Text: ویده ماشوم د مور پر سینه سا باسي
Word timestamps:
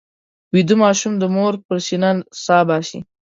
ویده 0.53 0.75
ماشوم 0.83 1.13
د 1.19 1.23
مور 1.35 1.53
پر 1.65 1.77
سینه 1.85 2.11
سا 2.43 2.57
باسي 2.67 2.99